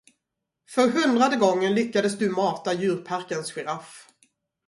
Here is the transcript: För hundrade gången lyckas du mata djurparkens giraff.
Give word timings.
För 0.69 0.87
hundrade 0.87 1.35
gången 1.35 1.75
lyckas 1.75 2.17
du 2.17 2.29
mata 2.31 2.73
djurparkens 2.73 3.51
giraff. 3.51 4.09